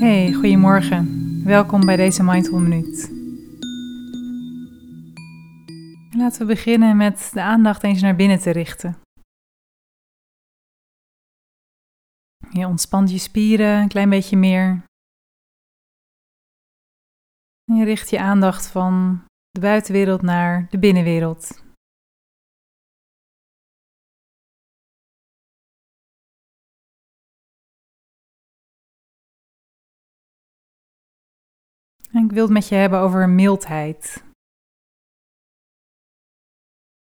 Hey, 0.00 0.32
goedemorgen. 0.32 1.44
Welkom 1.44 1.86
bij 1.86 1.96
deze 1.96 2.22
Mindful 2.22 2.60
Minuut. 2.60 3.10
Laten 6.16 6.38
we 6.38 6.44
beginnen 6.46 6.96
met 6.96 7.30
de 7.32 7.42
aandacht 7.42 7.82
eens 7.82 8.00
naar 8.00 8.16
binnen 8.16 8.38
te 8.38 8.50
richten. 8.50 8.98
Je 12.50 12.66
ontspant 12.66 13.10
je 13.10 13.18
spieren 13.18 13.80
een 13.80 13.88
klein 13.88 14.08
beetje 14.10 14.36
meer. 14.36 14.84
Je 17.64 17.84
richt 17.84 18.10
je 18.10 18.20
aandacht 18.20 18.66
van 18.66 19.24
de 19.50 19.60
buitenwereld 19.60 20.22
naar 20.22 20.66
de 20.70 20.78
binnenwereld. 20.78 21.62
En 32.20 32.26
ik 32.26 32.32
wil 32.32 32.44
het 32.44 32.52
met 32.52 32.68
je 32.68 32.74
hebben 32.74 32.98
over 33.00 33.28
mildheid. 33.28 34.24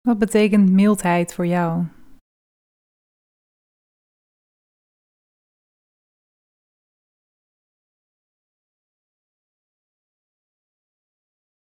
Wat 0.00 0.18
betekent 0.18 0.70
mildheid 0.70 1.34
voor 1.34 1.46
jou? 1.46 1.86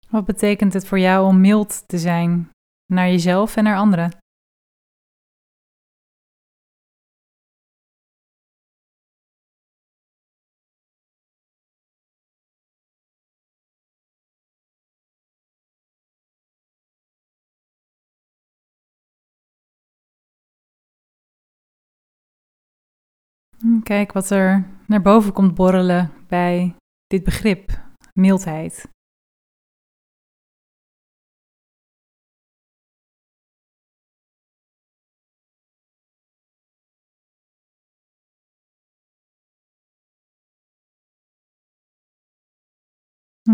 Wat 0.08 0.24
betekent 0.24 0.72
het 0.72 0.86
voor 0.86 0.98
jou 0.98 1.26
om 1.26 1.40
mild 1.40 1.88
te 1.88 1.98
zijn 1.98 2.50
naar 2.92 3.06
jezelf 3.06 3.56
en 3.56 3.64
naar 3.64 3.76
anderen? 3.76 4.21
Kijk 23.82 24.12
wat 24.12 24.30
er 24.30 24.66
naar 24.86 25.02
boven 25.02 25.32
komt 25.32 25.54
borrelen 25.54 26.12
bij 26.28 26.74
dit 27.06 27.24
begrip, 27.24 27.80
mildheid. 28.12 28.88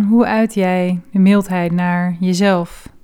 Hoe 0.08 0.26
uit 0.26 0.54
jij 0.54 1.00
de 1.12 1.18
mildheid 1.18 1.72
naar 1.72 2.16
jezelf? 2.20 2.97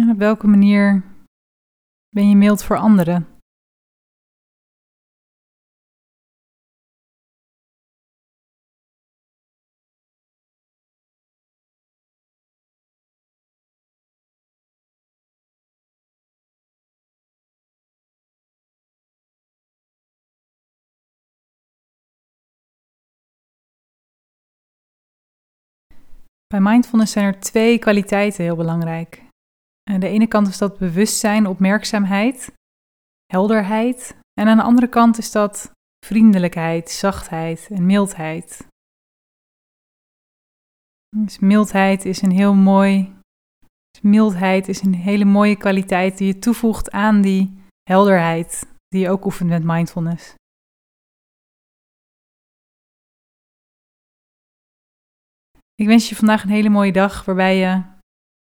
Op 0.00 0.18
welke 0.18 0.46
manier 0.46 1.02
ben 2.08 2.28
je 2.28 2.36
mild 2.36 2.64
voor 2.64 2.76
anderen? 2.78 3.26
Bij 26.46 26.60
mindfulness 26.60 27.12
zijn 27.12 27.24
er 27.24 27.40
twee 27.40 27.78
kwaliteiten 27.78 28.44
heel 28.44 28.56
belangrijk. 28.56 29.23
Aan 29.90 30.00
de 30.00 30.08
ene 30.08 30.26
kant 30.26 30.48
is 30.48 30.58
dat 30.58 30.78
bewustzijn, 30.78 31.46
opmerkzaamheid, 31.46 32.52
helderheid. 33.26 34.16
En 34.40 34.48
aan 34.48 34.56
de 34.56 34.62
andere 34.62 34.88
kant 34.88 35.18
is 35.18 35.32
dat 35.32 35.70
vriendelijkheid, 36.06 36.90
zachtheid 36.90 37.68
en 37.70 37.86
mildheid. 37.86 38.66
Dus 41.16 41.38
mildheid 41.38 42.04
is 42.04 42.22
een 42.22 42.30
heel 42.30 42.54
mooi. 42.54 43.14
Dus 43.90 44.02
mildheid 44.02 44.68
is 44.68 44.82
een 44.82 44.94
hele 44.94 45.24
mooie 45.24 45.56
kwaliteit 45.56 46.18
die 46.18 46.26
je 46.26 46.38
toevoegt 46.38 46.90
aan 46.90 47.20
die 47.20 47.62
helderheid 47.82 48.66
die 48.88 49.00
je 49.00 49.10
ook 49.10 49.24
oefent 49.24 49.48
met 49.48 49.64
mindfulness. 49.64 50.34
Ik 55.74 55.86
wens 55.86 56.08
je 56.08 56.16
vandaag 56.16 56.42
een 56.42 56.48
hele 56.48 56.68
mooie 56.68 56.92
dag 56.92 57.24
waarbij 57.24 57.56
je 57.56 57.93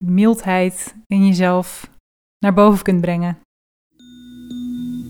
mildheid 0.04 0.96
in 1.08 1.26
jezelf 1.28 1.90
naar 2.40 2.54
boven 2.54 2.84
kunt 2.84 3.02
brengen. 3.02 3.38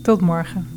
Tot 0.02 0.20
morgen. 0.20 0.75